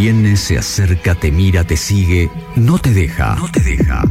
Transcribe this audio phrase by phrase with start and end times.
[0.00, 3.34] Viene, se acerca, te mira, te sigue, no te deja.
[3.34, 4.04] No te deja.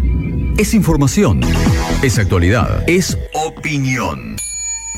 [0.57, 1.39] Es información.
[2.03, 2.83] Es actualidad.
[2.89, 4.35] Es opinión.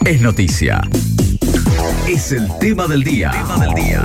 [0.03, 0.81] Es noticia.
[2.07, 3.31] Es el tema del día.
[3.31, 4.01] Tema del día.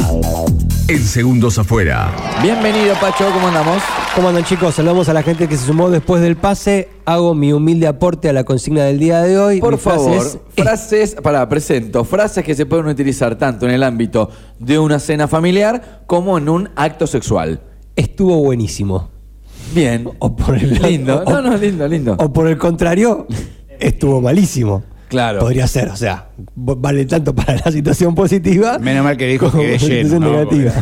[0.88, 2.12] En segundos afuera.
[2.42, 3.82] Bienvenido, Pacho, ¿cómo andamos?
[4.14, 4.74] ¿Cómo andan chicos?
[4.74, 6.88] Saludamos a la gente que se sumó después del pase.
[7.06, 9.60] Hago mi humilde aporte a la consigna del día de hoy.
[9.60, 13.72] Por Mi frase favor, es- frases, para, presento, frases que se pueden utilizar tanto en
[13.72, 17.60] el ámbito de una cena familiar como en un acto sexual.
[17.96, 19.08] Estuvo buenísimo.
[19.74, 20.08] Bien.
[20.18, 21.22] O por el lindo.
[21.26, 22.16] o- No, no, lindo, lindo.
[22.18, 23.26] O por el contrario,
[23.80, 24.84] estuvo malísimo.
[25.14, 25.38] Claro.
[25.38, 28.80] Podría ser, o sea, vale tanto para la situación positiva.
[28.80, 30.72] Menos mal que dijo que es la lleno, negativa.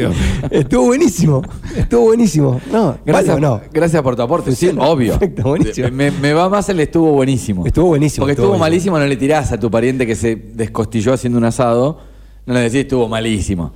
[0.50, 1.42] Estuvo buenísimo.
[1.76, 2.60] Estuvo buenísimo.
[2.72, 3.60] No, Gracias, no.
[3.70, 4.56] gracias por tu aporte.
[4.56, 5.18] Sí, obvio.
[5.18, 5.88] Perfecto, buenísimo.
[5.92, 7.66] Me, me va más el estuvo buenísimo.
[7.66, 8.94] Estuvo buenísimo, Porque estuvo estuvo, buenísimo.
[8.94, 12.00] malísimo, no le tirás a tu pariente que se descostilló haciendo un asado.
[12.46, 13.70] No le decís estuvo malísimo.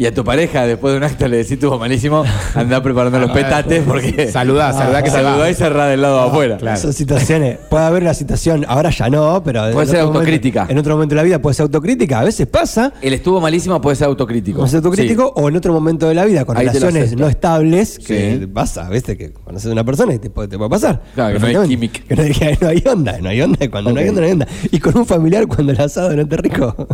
[0.00, 2.22] Y a tu pareja, después de un acto, le decís estuvo malísimo,
[2.54, 4.30] andá preparando los petates porque.
[4.30, 5.16] Saludá, saludá que se.
[5.16, 6.56] Saludá y cerrá del lado de afuera.
[6.56, 6.78] claro.
[6.80, 7.58] Son situaciones.
[7.68, 9.66] Puede haber una situación, ahora ya no, pero.
[9.66, 10.66] en Puede ser otro momento- autocrítica.
[10.68, 12.20] en otro momento de la vida puede ser autocrítica.
[12.20, 12.92] A veces pasa.
[13.02, 14.58] El estuvo malísimo puede ser autocrítico.
[14.58, 17.26] Como ser autocrítico o en otro momento de la vida con Ahí te relaciones no
[17.26, 18.46] estables que Sí.
[18.46, 19.16] pasa, ¿viste?
[19.16, 21.02] Que conoces a una persona y te puede, te puede pasar.
[21.16, 22.00] Claro, que no hay química.
[22.06, 23.64] Que no, hay- que no hay onda, no hay onda.
[23.64, 24.46] y Cuando no hay onda, no hay onda.
[24.70, 26.86] Y con un familiar cuando el asado no está rico.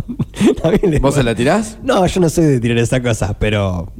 [0.83, 1.77] le- ¿Vos se la tirás?
[1.83, 3.91] No, yo no soy de tirar esa cosa, pero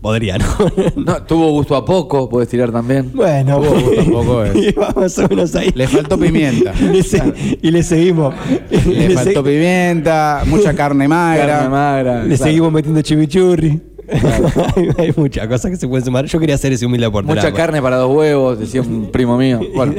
[0.00, 0.44] podría, ¿no?
[0.96, 3.10] No, tuvo gusto a poco, puedes tirar también.
[3.14, 4.56] Bueno, Poco, tampoco es.
[4.56, 5.70] y va más o menos ahí.
[5.74, 6.72] Le faltó pimienta.
[6.80, 8.34] y, le y le seguimos.
[8.70, 11.46] Y Le faltó se- pimienta, mucha carne magra.
[11.46, 12.22] Carne magra.
[12.22, 12.44] Le claro.
[12.44, 13.80] seguimos metiendo chimichurri.
[14.76, 16.24] hay, hay muchas cosas que se pueden sumar.
[16.26, 17.28] Yo quería hacer ese humilde aporte.
[17.28, 19.60] Mucha nada carne para dos huevos, decía un primo mío.
[19.74, 19.94] Bueno,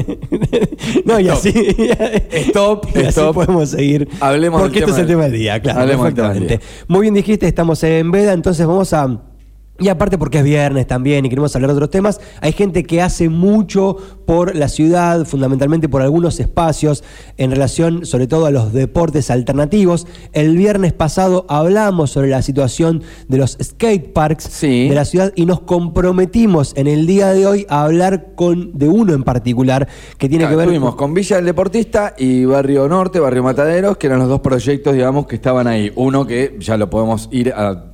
[1.05, 1.53] no, y así.
[2.31, 3.35] Stop, y así stop.
[3.35, 4.07] podemos seguir.
[4.19, 5.81] Hablemos Porque esto es el tema del- día, claro.
[5.81, 6.65] Hablemos tema del perfectamente.
[6.87, 9.19] Muy bien dijiste, estamos en veda, entonces vamos a.
[9.79, 13.01] Y aparte porque es viernes también y queremos hablar de otros temas, hay gente que
[13.01, 17.03] hace mucho por la ciudad, fundamentalmente por algunos espacios,
[17.37, 20.07] en relación sobre todo a los deportes alternativos.
[20.33, 24.89] El viernes pasado hablamos sobre la situación de los skate parks Sí.
[24.89, 28.87] de la ciudad y nos comprometimos en el día de hoy a hablar con de
[28.89, 29.87] uno en particular
[30.17, 33.97] que tiene Claro, que ver Estuvimos con Villa del Deportista y Barrio Norte, Barrio Mataderos,
[33.97, 35.91] que eran los dos proyectos, digamos, que estaban ahí.
[35.95, 37.86] Uno que ya lo podemos ir a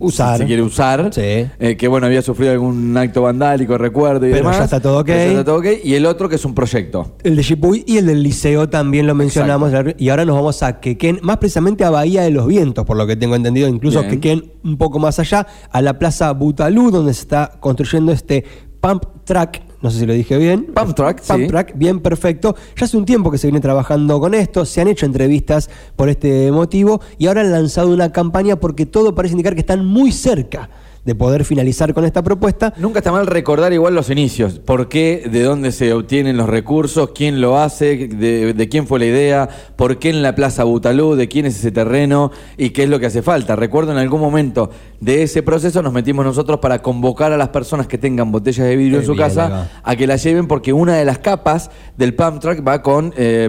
[0.00, 0.36] Usar.
[0.38, 1.10] Si se quiere usar.
[1.12, 1.20] Sí.
[1.22, 4.58] eh, que bueno, había sufrido algún acto vandálico, recuerdo y Pero demás.
[4.58, 5.06] ya está todo ok.
[5.06, 5.66] Pero ya está todo ok.
[5.84, 7.16] Y el otro que es un proyecto.
[7.22, 9.72] El de Chipuy y el del liceo también lo mencionamos.
[9.98, 13.06] Y ahora nos vamos a Quequén, más precisamente a Bahía de los Vientos, por lo
[13.06, 13.68] que tengo entendido.
[13.68, 14.10] Incluso Bien.
[14.12, 18.44] Quequén un poco más allá, a la Plaza Butalú, donde se está construyendo este
[18.80, 19.62] pump track.
[19.82, 20.66] No sé si lo dije bien.
[20.74, 21.46] Pump track, Pump sí.
[21.46, 22.54] track, bien perfecto.
[22.76, 26.08] Ya hace un tiempo que se viene trabajando con esto, se han hecho entrevistas por
[26.08, 30.12] este motivo y ahora han lanzado una campaña porque todo parece indicar que están muy
[30.12, 30.68] cerca
[31.04, 32.74] de poder finalizar con esta propuesta.
[32.76, 34.58] Nunca está mal recordar igual los inicios.
[34.58, 35.28] ¿Por qué?
[35.30, 37.10] ¿De dónde se obtienen los recursos?
[37.14, 38.08] ¿Quién lo hace?
[38.08, 39.48] ¿De, de quién fue la idea?
[39.76, 41.14] ¿Por qué en la Plaza Butalú?
[41.14, 42.30] ¿De quién es ese terreno?
[42.56, 43.56] ¿Y qué es lo que hace falta?
[43.56, 47.86] Recuerdo en algún momento de ese proceso nos metimos nosotros para convocar a las personas
[47.86, 50.72] que tengan botellas de vidrio Qué en su bien, casa a que las lleven porque
[50.72, 53.48] una de las capas del pump track va con eh,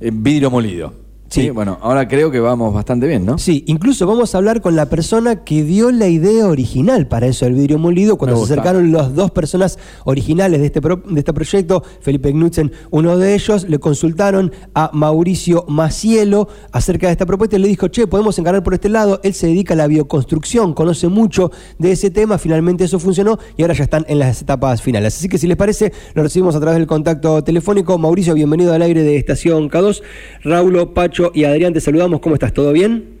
[0.00, 0.99] eh, vidrio molido.
[1.30, 1.42] Sí.
[1.42, 1.50] Sí.
[1.50, 3.38] Bueno, ahora creo que vamos bastante bien, ¿no?
[3.38, 7.44] Sí, incluso vamos a hablar con la persona que dio la idea original para eso
[7.44, 11.32] del vidrio molido, cuando se acercaron las dos personas originales de este, pro- de este
[11.32, 17.56] proyecto, Felipe Knudsen, uno de ellos, le consultaron a Mauricio Macielo acerca de esta propuesta
[17.56, 20.74] y le dijo, che, podemos encargar por este lado, él se dedica a la bioconstrucción,
[20.74, 24.82] conoce mucho de ese tema, finalmente eso funcionó y ahora ya están en las etapas
[24.82, 25.16] finales.
[25.16, 27.98] Así que si les parece, lo recibimos a través del contacto telefónico.
[27.98, 30.02] Mauricio, bienvenido al aire de Estación K2.
[30.42, 32.20] Raulo, Pacho y Adrián, te saludamos.
[32.20, 32.52] ¿Cómo estás?
[32.52, 33.20] ¿Todo bien?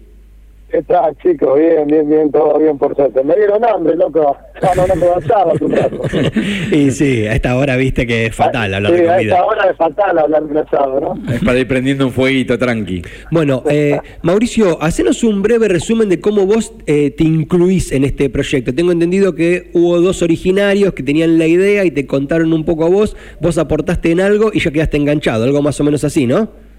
[0.70, 1.58] ¿Qué tal, chicos?
[1.58, 3.24] Bien, bien, bien, todo bien, por suerte.
[3.24, 4.36] Me dieron hambre, loco.
[4.62, 6.00] Ya no, no me bastaba tu rato.
[6.70, 9.34] y sí, a esta hora viste que es fatal hablar sí, de a comida.
[9.34, 11.32] esta hora es fatal hablar de un asado, ¿no?
[11.32, 13.02] Es para ir prendiendo un fueguito tranqui.
[13.32, 18.30] Bueno, eh, Mauricio, hacenos un breve resumen de cómo vos eh, te incluís en este
[18.30, 18.72] proyecto.
[18.72, 22.84] Tengo entendido que hubo dos originarios que tenían la idea y te contaron un poco
[22.84, 26.28] a vos, vos aportaste en algo y ya quedaste enganchado, algo más o menos así,
[26.28, 26.69] ¿no?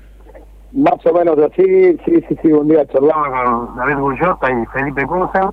[0.73, 2.51] Más o menos así, sí, sí, sí.
[2.51, 5.49] Un día charlaba con David Bullota y Felipe Cusen.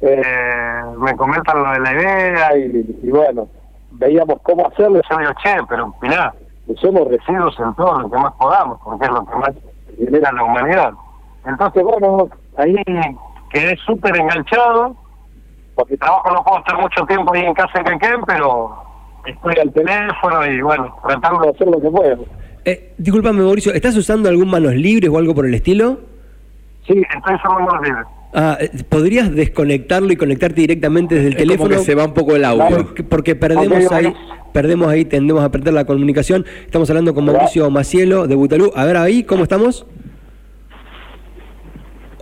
[0.00, 3.46] Eh, me comentan lo de la idea y, y bueno,
[3.92, 5.00] veíamos cómo hacerlo.
[5.08, 6.34] Yo digo, che, pero mirá,
[6.66, 9.52] usemos residuos en todo lo que más podamos, porque es lo que más
[9.98, 10.92] genera la humanidad.
[11.44, 12.76] Entonces, bueno, ahí
[13.50, 14.96] quedé súper enganchado,
[15.74, 18.76] porque trabajo no puedo estar mucho tiempo ahí en casa en Quequén, pero
[19.26, 22.24] estoy al teléfono y bueno, tratando de hacer lo que puedo.
[22.64, 26.00] Eh, disculpame, Mauricio, ¿estás usando algún manos libres o algo por el estilo?
[26.86, 28.04] Sí, estoy usando manos libres.
[28.32, 31.76] Ah, eh, ¿Podrías desconectarlo y conectarte directamente desde el Es como teléfono?
[31.76, 32.76] que se va un poco el audio.
[32.78, 34.18] Porque, porque perdemos ahí, bueno.
[34.52, 36.44] perdemos ahí, tendemos a perder la comunicación.
[36.64, 38.72] Estamos hablando con Mauricio Macielo de Butalú.
[38.74, 39.86] A ver ahí, ¿cómo estamos?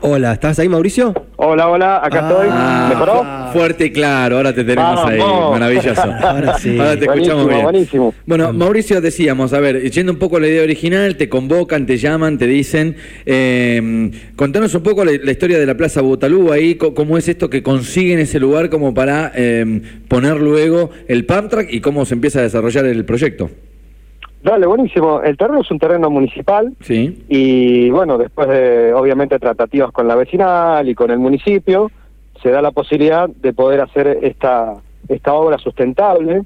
[0.05, 1.15] Hola, ¿estás ahí, Mauricio?
[1.37, 2.49] Hola, hola, acá estoy.
[2.51, 3.19] Ah, ¿Mejoró?
[3.53, 6.03] fu- Fuerte y claro, ahora te tenemos ahí, maravilloso.
[6.23, 6.77] Ahora sí.
[6.79, 7.63] Ahora te escuchamos bien.
[7.63, 8.15] buenísimo.
[8.27, 11.99] Bueno, Mauricio, decíamos, a ver, yendo un poco a la idea original, te convocan, te
[11.99, 12.97] llaman, te dicen,
[13.27, 17.49] eh, contanos un poco la, la historia de la Plaza Butalú ahí, cómo es esto
[17.51, 22.15] que consiguen ese lugar como para eh, poner luego el pump track y cómo se
[22.15, 23.51] empieza a desarrollar el proyecto.
[24.43, 25.21] Dale, buenísimo.
[25.23, 27.25] El terreno es un terreno municipal Sí.
[27.29, 31.91] y bueno, después de obviamente tratativas con la vecinal y con el municipio,
[32.43, 34.75] se da la posibilidad de poder hacer esta,
[35.09, 36.43] esta obra sustentable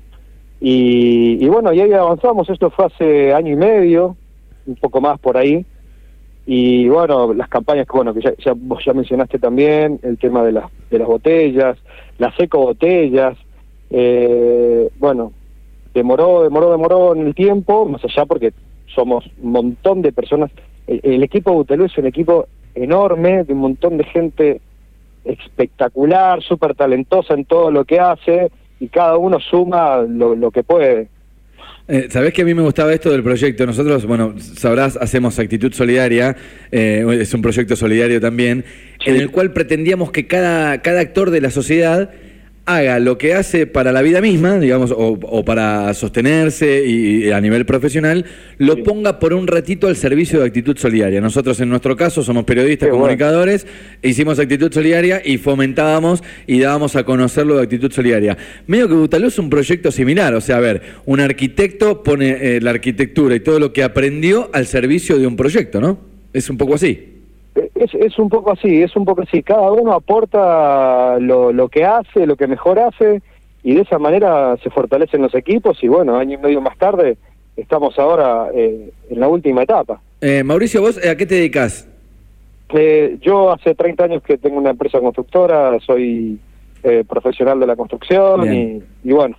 [0.60, 2.50] y, y bueno, y ahí avanzamos.
[2.50, 4.14] Esto fue hace año y medio,
[4.66, 5.64] un poco más por ahí.
[6.48, 10.44] Y bueno, las campañas que bueno que ya, ya- vos ya mencionaste también, el tema
[10.44, 11.76] de las de las botellas,
[12.18, 13.36] las eco botellas,
[13.90, 15.32] eh, bueno,
[16.00, 18.52] demoró, demoró, demoró en el tiempo, más allá porque
[18.94, 20.50] somos un montón de personas.
[20.86, 24.60] El, el equipo de Butelú es un equipo enorme, de un montón de gente
[25.24, 30.62] espectacular, súper talentosa en todo lo que hace y cada uno suma lo, lo que
[30.62, 31.08] puede.
[31.88, 33.64] Eh, Sabés que a mí me gustaba esto del proyecto.
[33.64, 36.36] Nosotros, bueno, sabrás, hacemos Actitud Solidaria,
[36.72, 38.64] eh, es un proyecto solidario también,
[39.04, 42.10] en el cual pretendíamos que cada, cada actor de la sociedad
[42.66, 47.30] haga lo que hace para la vida misma, digamos, o, o para sostenerse y, y
[47.30, 48.24] a nivel profesional,
[48.58, 51.20] lo ponga por un ratito al servicio de Actitud Solidaria.
[51.20, 53.04] Nosotros, en nuestro caso, somos periodistas, Qué bueno.
[53.04, 53.66] comunicadores,
[54.02, 58.36] hicimos Actitud Solidaria y fomentábamos y dábamos a conocerlo de Actitud Solidaria.
[58.66, 62.60] Medio que Butalú es un proyecto similar, o sea, a ver, un arquitecto pone eh,
[62.60, 66.00] la arquitectura y todo lo que aprendió al servicio de un proyecto, ¿no?
[66.32, 67.15] Es un poco así.
[67.74, 69.42] Es, es un poco así, es un poco así.
[69.42, 73.22] Cada uno aporta lo, lo que hace, lo que mejor hace,
[73.62, 75.82] y de esa manera se fortalecen los equipos.
[75.82, 77.16] Y bueno, año y medio más tarde,
[77.56, 80.00] estamos ahora eh, en la última etapa.
[80.20, 81.88] Eh, Mauricio, ¿vos eh, a qué te dedicas?
[82.74, 86.38] Eh, yo hace 30 años que tengo una empresa constructora, soy
[86.82, 89.36] eh, profesional de la construcción y, y bueno,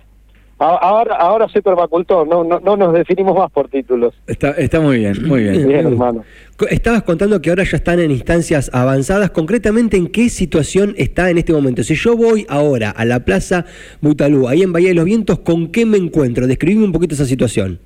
[0.58, 4.14] ahora ahora soy permacultor, no, no, no nos definimos más por títulos.
[4.26, 5.68] Está, está muy bien, muy bien.
[5.68, 6.24] Bien, hermano.
[6.68, 9.30] Estabas contando que ahora ya están en instancias avanzadas.
[9.30, 11.82] Concretamente, ¿en qué situación está en este momento?
[11.84, 13.64] Si yo voy ahora a la Plaza
[14.00, 16.46] Butalú, ahí en Bahía de los Vientos, ¿con qué me encuentro?
[16.46, 17.78] Describime un poquito esa situación.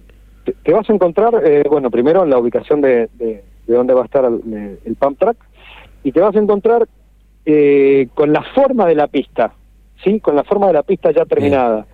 [0.45, 3.93] Te, te vas a encontrar, eh, bueno, primero en la ubicación de, de, de dónde
[3.93, 5.37] va a estar el, el pump track,
[6.05, 6.89] y te vas a encontrar
[7.45, 9.53] eh, con la forma de la pista,
[10.03, 10.19] ¿sí?
[10.19, 11.87] Con la forma de la pista ya terminada.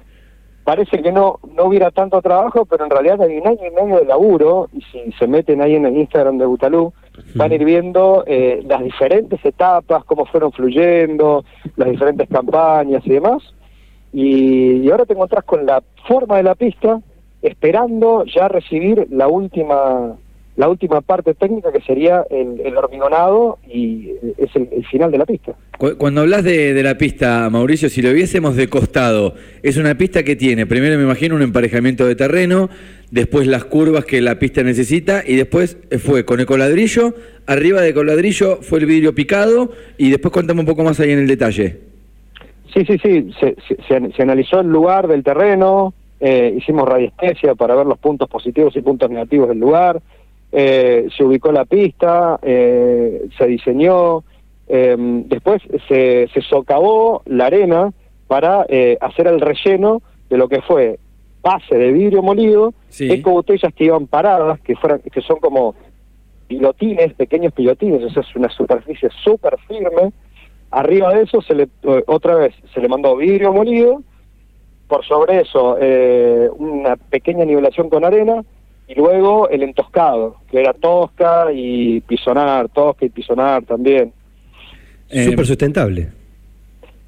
[0.68, 4.00] Parece que no no hubiera tanto trabajo, pero en realidad hay un año y medio
[4.00, 6.92] de laburo, y si se meten ahí en el Instagram de Butalú,
[7.36, 11.42] van a ir viendo eh, las diferentes etapas, cómo fueron fluyendo,
[11.76, 13.42] las diferentes campañas y demás.
[14.12, 17.00] Y, ahora te encontrás con la forma de la pista,
[17.40, 20.16] esperando ya recibir la última
[20.58, 25.10] la última parte técnica que sería el, el hormigonado y eh, es el, el final
[25.12, 25.52] de la pista.
[25.78, 29.94] Cu- Cuando hablas de, de la pista, Mauricio, si lo viésemos de costado, es una
[29.96, 32.68] pista que tiene, primero me imagino un emparejamiento de terreno,
[33.12, 37.14] después las curvas que la pista necesita y después eh, fue con ecoladrillo,
[37.46, 41.20] arriba de ecoladrillo fue el vidrio picado y después contame un poco más ahí en
[41.20, 41.78] el detalle.
[42.74, 47.76] Sí, sí, sí, se, se- se analizó el lugar del terreno, eh, hicimos radiestesia para
[47.76, 50.00] ver los puntos positivos y puntos negativos del lugar,
[50.52, 54.24] eh, se ubicó la pista, eh, se diseñó,
[54.68, 57.92] eh, después se, se socavó la arena
[58.26, 60.98] para eh, hacer el relleno de lo que fue
[61.42, 63.10] base de vidrio molido, Sí.
[63.10, 65.74] eco botellas que iban paradas, que fueran, que son como
[66.46, 70.12] pilotines, pequeños pilotines, eso es una superficie súper firme.
[70.70, 71.68] Arriba de eso se le
[72.06, 74.02] otra vez se le mandó vidrio molido,
[74.86, 78.42] por sobre eso eh, una pequeña nivelación con arena
[78.88, 84.12] y luego el entoscado, que era tosca y pisonar, tosca y pisonar también.
[85.10, 86.08] Eh, Súper sustentable.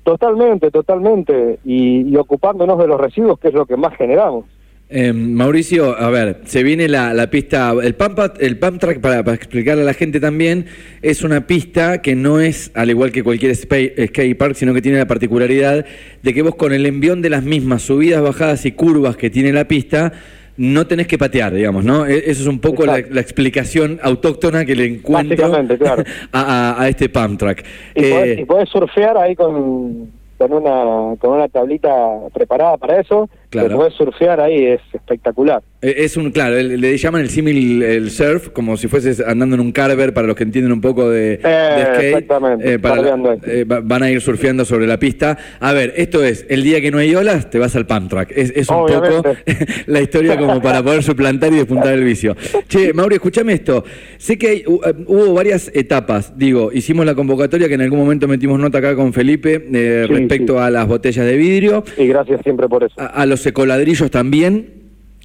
[0.03, 1.59] Totalmente, totalmente.
[1.65, 4.45] Y, y ocupándonos de los residuos, que es lo que más generamos.
[4.93, 9.23] Eh, Mauricio, a ver, se viene la, la pista, el pump, el pump track, para,
[9.23, 10.67] para explicarle a la gente también,
[11.01, 14.99] es una pista que no es, al igual que cualquier skate park, sino que tiene
[14.99, 15.87] la particularidad
[16.23, 19.53] de que vos con el envión de las mismas subidas, bajadas y curvas que tiene
[19.53, 20.13] la pista,
[20.63, 22.05] no tenés que patear, digamos, ¿no?
[22.05, 26.05] E- Eso es un poco la, la explicación autóctona que le encuentro Básicamente, claro.
[26.33, 26.41] a,
[26.77, 27.65] a- a este pump track.
[27.95, 31.89] Y, Eh, podés, y podés surfear ahí con, con, una, con una tablita
[32.35, 33.31] preparada para eso.
[33.51, 33.69] Claro.
[33.71, 35.61] Te podés surfear ahí, es espectacular.
[35.83, 39.61] Eh, Es un, claro, le llaman el símil el surf, como si fueses andando en
[39.61, 42.05] un carver, para los que entienden un poco de, de skate.
[42.05, 43.03] exactamente, Eh, para
[43.47, 45.37] eh, va- van a ir surfeando sobre la pista.
[45.59, 48.33] A ver, esto es, el día que no hay olas, te vas al pump track.
[48.37, 49.17] Es, es un Obviamente.
[49.17, 49.35] poco
[49.87, 52.37] la historia como para poder suplantar y despuntar el vicio.
[52.69, 53.85] Che, Mauri, escúchame esto.
[54.17, 56.39] Sé que hay- eh, hubo varias etapas.
[56.39, 60.15] Digo, hicimos la convocatoria que en algún momento metimos nota acá con Felipe eh, Sí,
[60.15, 60.59] respecto sí.
[60.61, 62.95] a las botellas de vidrio Y gracias siempre por eso.
[62.97, 64.75] a, a los ecoladrillos también.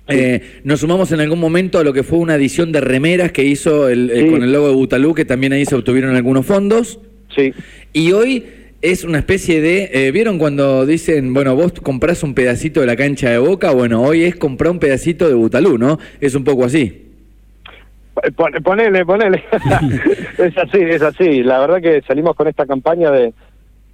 [0.07, 3.43] Eh, nos sumamos en algún momento a lo que fue una edición de remeras que
[3.43, 4.29] hizo el, eh, Sí.
[4.29, 7.00] con el logo de Butalú, que también ahí se obtuvieron algunos fondos.
[7.36, 7.53] Sí,
[7.91, 8.45] Y hoy
[8.81, 9.89] es una especie de.
[9.93, 13.72] eh, ¿Vieron cuando dicen, bueno, vos comprás un pedacito de la cancha de boca?
[13.72, 15.98] Bueno, hoy es comprar un pedacito de Butalú, ¿no?
[16.22, 17.01] Es un poco así.
[18.36, 19.43] Pon- ponele, ponele.
[20.38, 21.43] es así, es así.
[21.43, 23.34] La verdad que salimos con esta campaña de,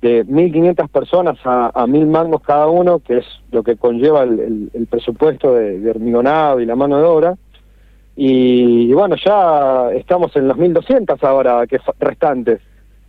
[0.02, 4.40] de 1.500 personas a, a 1.000 mangos cada uno, que es lo que conlleva el,
[4.40, 7.36] el- el presupuesto de, de hormigonado y la mano de obra.
[8.16, 12.60] Y, y bueno, ya estamos en los 1.200 ahora, que restantes.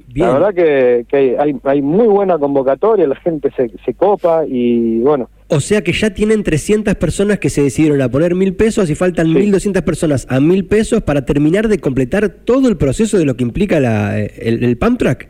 [0.08, 0.26] Bien.
[0.28, 5.00] La verdad que, que hay, hay muy buena convocatoria, la gente se, se copa y
[5.00, 8.90] bueno, O sea que ya tienen 300 personas que se decidieron a poner mil pesos
[8.90, 9.32] y faltan Sí.
[9.32, 13.44] 1.200 personas a mil pesos para terminar de completar todo el proceso de lo que
[13.44, 15.28] implica la, el, el pump track.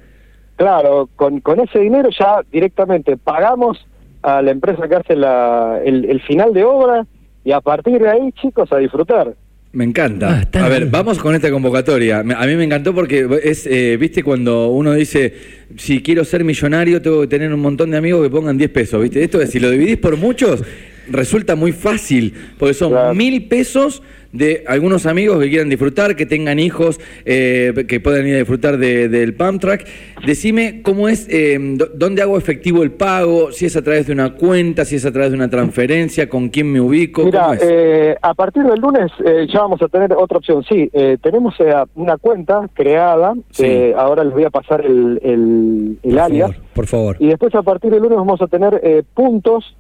[0.57, 3.85] Claro, con, con ese dinero ya directamente pagamos
[4.23, 7.07] a la empresa que hace la, el, el final de obra
[7.45, 9.35] y a partir de ahí, chicos, a disfrutar.
[9.73, 10.43] Me encanta.
[10.55, 10.93] Ah, a ver, bien.
[10.93, 12.23] vamos con esta convocatoria.
[12.23, 15.33] Me- A mí me encantó porque es, eh, viste, cuando uno dice,
[15.77, 19.01] si quiero ser millonario, tengo que tener un montón de amigos que pongan 10 pesos,
[19.03, 19.25] viste.
[19.25, 20.63] Esto es, si lo dividís por muchos,
[21.11, 23.15] resulta muy fácil, porque son Claro.
[23.15, 28.35] mil pesos de algunos amigos que quieran disfrutar, que tengan hijos, eh, que puedan ir
[28.35, 29.87] a disfrutar de- del pump track.
[30.27, 31.59] Decime cómo es, eh,
[31.95, 35.13] dónde hago efectivo el pago, si es a través de una cuenta, si es a
[35.13, 37.61] través de una transferencia, con quién me ubico, Mira, ¿cómo es?
[37.63, 40.63] eh, a partir del lunes eh, ya vamos a tener otra opción.
[40.69, 43.93] Sí, eh, tenemos eh, una cuenta creada, Sí.
[43.97, 46.51] ahora les voy a pasar el, el, el Por alias.
[46.53, 47.17] favor, por favor.
[47.21, 49.77] Y después a partir del lunes vamos a tener eh, puntos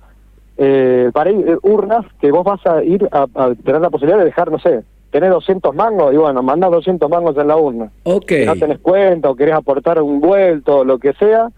[0.58, 4.18] eh, para ir, eh, urnas que vos vas a ir a, a tener la posibilidad
[4.18, 7.90] de dejar, no sé, tener 200 mangos y bueno, mandás 200 mangos en la urna.
[8.04, 8.28] ok.
[8.32, 11.48] Si no tenés cuenta o querés aportar un vuelto o lo que sea,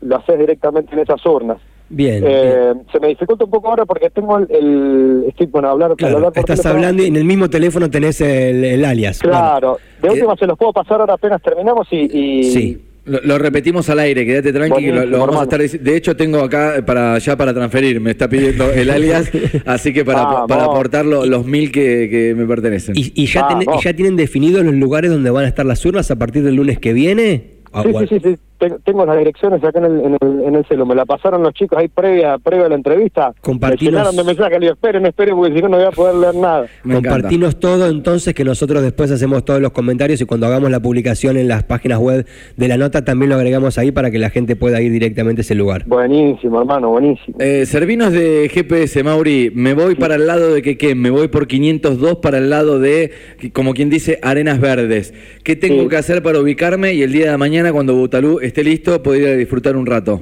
[0.00, 1.58] lo haces directamente en esas urnas.
[1.88, 2.24] Bien.
[2.26, 2.86] Eh, bien.
[2.90, 4.46] se me dificulta un poco ahora porque tengo el...
[4.50, 6.74] el- estoy, bueno, hablar, Claro, hablar por estás teléfono.
[6.84, 9.20] hablando y en el mismo teléfono tenés el, el alias.
[9.20, 12.08] Claro, de Eh, última se los puedo pasar ahora apenas terminamos y...
[12.12, 12.82] y- Sí.
[13.06, 16.40] Lo, lo repetimos al aire, quédate tranqui, que lo, vamos a estar De hecho, tengo
[16.40, 19.30] acá para ya para transferir, me está pidiendo el alias,
[19.64, 22.96] así que para, para aportar lo- los mil que, que me pertenecen.
[22.96, 25.84] ¿Y, y ya, Ah, y ya tienen definidos los lugares donde van a estar las
[25.86, 27.55] urnas a partir del lunes que viene?
[27.76, 28.36] Ah, Sí, sí, sí, sí.
[28.58, 30.86] Ten- Tengo las direcciones acá en el, en el, en el celu.
[30.86, 33.34] Me la pasaron los chicos ahí previa, previa a la entrevista.
[33.42, 34.52] Compartinos- Me de mensajes.
[34.52, 36.66] Le digo, esperen, esperen, porque si no, no voy a poder leer nada.
[36.82, 37.10] Me encanta.
[37.10, 41.36] Compartinos todo entonces que nosotros después hacemos todos los comentarios y cuando hagamos la publicación
[41.36, 44.56] en las páginas web de la nota también lo agregamos ahí para que la gente
[44.56, 45.84] pueda ir directamente a ese lugar.
[45.86, 47.36] Buenísimo, hermano, buenísimo.
[47.38, 51.46] Eh, servinos de GPS, Mauri, me voy para el lado de Quequén, me voy por
[51.46, 53.10] 502 para el lado de,
[53.52, 55.12] como quien dice, Arenas Verdes.
[55.44, 55.88] ¿Qué tengo Sí.
[55.90, 59.28] que hacer para ubicarme y el día de mañana, cuando Butalú esté listo, poder ir
[59.28, 60.20] a disfrutar un rato?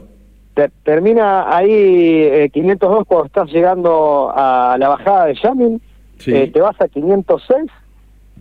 [0.55, 5.81] Te- termina ahí eh, 502 cuando estás llegando a la bajada de Yamin.
[6.19, 6.33] Sí.
[6.35, 7.71] Eh, te vas a 506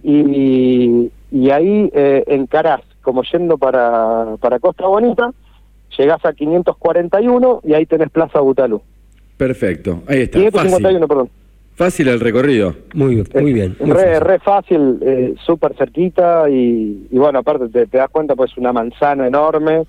[0.04, 5.32] y, y ahí eh, encarás como yendo para, para Costa Bonita.
[5.98, 8.82] Llegás a 541 y ahí tenés Plaza Butalú.
[9.38, 10.40] Perfecto, ahí está.
[10.40, 11.30] 551, Fácil, perdón.
[11.76, 12.76] Fácil el recorrido.
[12.94, 13.76] Muy, muy bien.
[13.80, 14.22] muy re, fácil.
[14.22, 18.72] re fácil, eh, súper cerquita y, y bueno, aparte te, te das cuenta, pues una
[18.72, 19.84] manzana enorme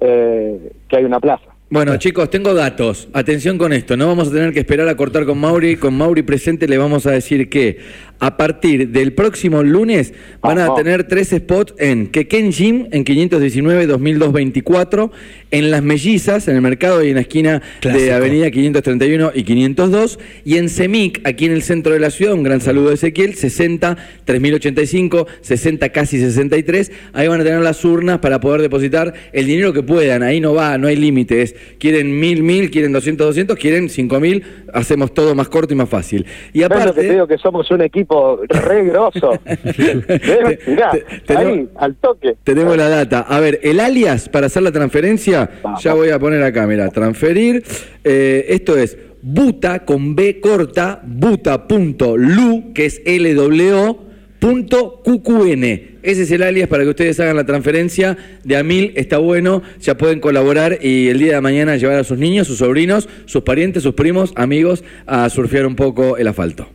[0.00, 1.44] eh, que hay una plaza.
[1.70, 3.08] Bueno, chicos, tengo datos.
[3.14, 3.96] Atención con esto.
[3.96, 5.76] No vamos a tener que esperar a cortar con Mauri.
[5.76, 7.78] Con Mauri presente le vamos a decir que
[8.18, 13.88] a partir del próximo lunes van a tener tres spots en Quequén Gym en 519
[13.88, 15.10] 2002-24,
[15.50, 18.12] en Las Mellizas, en el mercado y en la esquina de.
[18.12, 22.42] Avenida 531 y 502, y en Semic, aquí en el centro de la ciudad, un
[22.42, 26.92] gran saludo de Ezequiel, 60 3085, 60 casi 63.
[27.12, 30.22] Ahí van a tener las urnas para poder depositar el dinero que puedan.
[30.22, 31.54] Ahí no va, no hay límites.
[31.78, 34.44] Quieren mil, mil, quieren 200, 200, quieren cinco mil.
[34.72, 36.26] Hacemos todo más corto y más fácil.
[36.52, 37.12] Y ¿Ves lo que te aparte.
[37.12, 38.03] digo que somos un equipo
[38.48, 39.32] re grosso?
[40.66, 40.90] Mirá,
[41.26, 42.36] te- ahí, al toque.
[42.44, 43.20] Tenemos la data.
[43.20, 45.82] A ver, el alias para hacer la transferencia, Vamos.
[45.82, 47.62] ya voy a poner acá, mira, transferir.
[48.02, 54.04] Eh, esto es buta con B corta, buta.lu, que es LWO,
[54.38, 55.64] punto QQN.
[56.02, 59.62] ese es el alias para que ustedes hagan la transferencia de a mil, está bueno,
[59.80, 63.42] ya pueden colaborar y el día de mañana llevar a sus niños, sus sobrinos, sus
[63.42, 66.68] parientes, sus primos, amigos a surfear un poco el asfalto.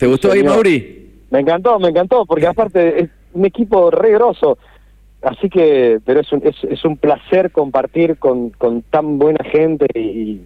[0.00, 0.42] ¿Te gustó ahí.
[0.42, 1.10] Mauri?
[1.28, 4.56] Me encantó, me encantó, porque aparte es un equipo re grosso.
[5.20, 9.86] Así que, pero es un, es, es un placer compartir con, con tan buena gente
[9.94, 10.40] y,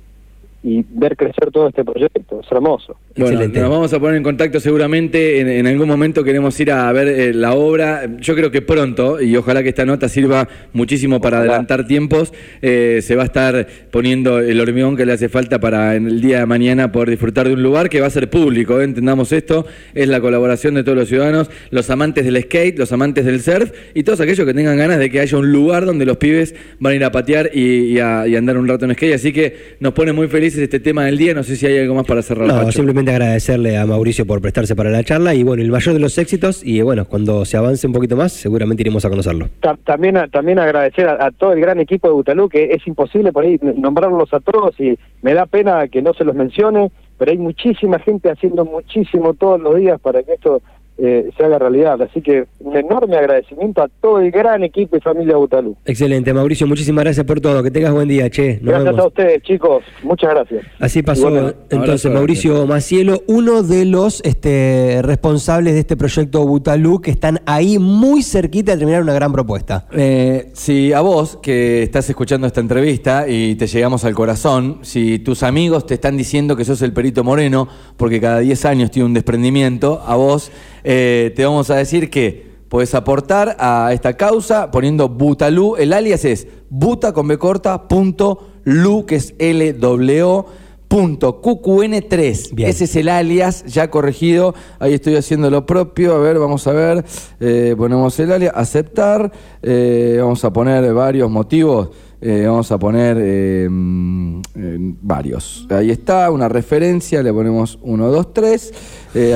[0.64, 2.40] y ver crecer todo este proyecto.
[2.40, 2.97] Es hermoso.
[3.16, 3.61] Bueno, Excelente.
[3.61, 5.40] nos vamos a poner en contacto seguramente.
[5.40, 8.06] En, en algún momento queremos ir a ver eh, la obra.
[8.18, 11.52] Yo creo que pronto, y ojalá que esta nota sirva muchísimo para Ojalá.
[11.52, 15.97] adelantar tiempos, eh, se va a estar poniendo el hormigón que le hace falta para
[15.97, 18.80] en el día de mañana poder disfrutar de un lugar que va a ser público.
[18.80, 18.85] ¿eh?
[18.85, 23.26] Entendamos esto: es la colaboración de todos los ciudadanos, los amantes del skate, los amantes
[23.26, 26.16] del surf y todos aquellos que tengan ganas de que haya un lugar donde los
[26.16, 28.94] pibes van a ir a patear y, y a, y a andar un rato en
[28.94, 29.14] skate.
[29.14, 31.34] Así que nos pone muy felices este tema del día.
[31.34, 32.46] No sé si hay algo más para cerrar.
[32.46, 32.73] No, Pacho.
[32.73, 36.16] simplemente agradecerle a Mauricio por prestarse para la charla y bueno, el mayor de los
[36.18, 39.49] éxitos y bueno, cuando se avance un poquito más, seguramente iremos a conocerlo.
[39.61, 42.87] Ta- También, a- también agradecer a, a todo el gran equipo de Butalú, que es
[42.87, 46.90] imposible por ahí nombrarlos a todos y me da pena que no se los mencione,
[47.18, 50.61] pero hay muchísima gente haciendo muchísimo todos los días para que esto
[50.96, 52.00] eh, se haga realidad.
[52.02, 55.76] Así que un enorme agradecimiento a todo el gran equipo y familia Butalú.
[55.84, 57.62] Excelente, Mauricio, muchísimas gracias por todo.
[57.62, 58.54] Que tengas buen día, che.
[58.54, 59.00] Nos Gracias vemos.
[59.00, 59.84] a ustedes, chicos.
[60.02, 60.64] Muchas gracias.
[60.78, 67.00] Así pasó entonces Abrazo, Mauricio Macielo, uno de los este, responsables de este proyecto Butalú,
[67.00, 69.86] que están ahí muy cerquita de terminar una gran propuesta.
[69.92, 75.18] Eh, si a vos que estás escuchando esta entrevista y te llegamos al corazón, si
[75.18, 79.06] tus amigos te están diciendo que sos el perito moreno porque cada 10 años tiene
[79.06, 80.50] un desprendimiento, a vos
[80.85, 86.25] eh, te vamos a decir que puedes aportar a esta causa poniendo Butalú, el alias
[86.25, 90.45] es buta con B corta punto lu, que es L W
[90.88, 92.55] punto QQN3.
[92.55, 92.69] Bien.
[92.69, 94.55] Ese es el alias ya corregido.
[94.79, 96.14] Ahí estoy haciendo lo propio.
[96.14, 97.05] A ver, vamos a ver.
[97.41, 99.33] Eh, ponemos el alias, aceptar.
[99.62, 101.91] Eh, vamos a poner varios motivos.
[102.26, 105.66] Eh, vamos a poner eh, eh, varios.
[105.69, 107.23] Ahí está, una referencia.
[107.23, 108.73] Le ponemos 1, 2, 3.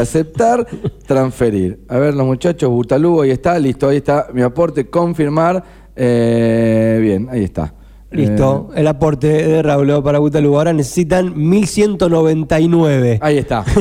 [0.01, 0.67] aceptar,
[1.07, 1.81] transferir.
[1.89, 3.59] A ver, los muchachos, Butalú, ahí está.
[3.59, 4.89] Listo, ahí está mi aporte.
[4.89, 5.63] Confirmar.
[5.95, 7.75] Eh, bien, ahí está.
[8.11, 10.57] Listo, el aporte de Raúl para Butalú.
[10.57, 13.19] Ahora necesitan 1199.
[13.21, 13.65] Ahí está.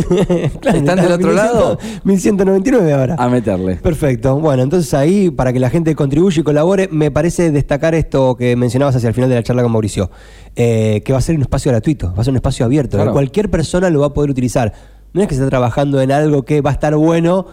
[0.60, 1.78] Claro, ¿Están del otro 1100, lado?
[2.04, 3.16] 1199 ahora.
[3.18, 3.76] A meterle.
[3.76, 4.38] Perfecto.
[4.40, 8.56] Bueno, entonces ahí, para que la gente contribuya y colabore, me parece destacar esto que
[8.56, 10.10] mencionabas hacia el final de la charla con Mauricio,
[10.56, 13.14] eh, que va a ser un espacio gratuito, va a ser un espacio abierto, Claro.
[13.14, 14.74] cualquier persona lo va a poder utilizar.
[15.14, 17.48] No es que se está trabajando en algo que va a estar bueno,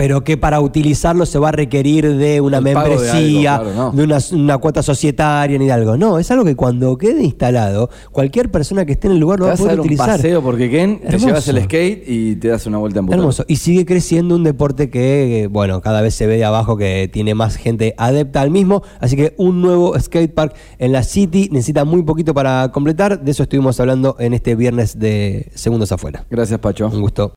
[0.00, 3.70] pero que para utilizarlo se va a requerir de una El pago de membresía, algo,
[3.72, 3.98] claro, no.
[3.98, 5.98] de una, una cuota societaria ni de algo.
[5.98, 9.44] No, es algo que cuando quede instalado, cualquier persona que esté en el lugar lo
[9.44, 10.08] Te va a poder dar un utilizar.
[10.08, 13.20] paseo porque Ken, te llevas el skate y te das una vuelta en Butalú.
[13.24, 13.44] Hermoso.
[13.46, 17.34] Y sigue creciendo un deporte que, bueno, cada vez se ve de abajo que tiene
[17.34, 18.82] más gente adepta al mismo.
[19.00, 23.20] Así que un nuevo skatepark en la City necesita muy poquito para completar.
[23.22, 26.24] De eso estuvimos hablando en este viernes de Segundos Afuera.
[26.30, 26.88] Gracias, Pacho.
[26.90, 27.28] Un gusto.